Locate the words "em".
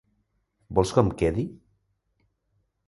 1.03-1.11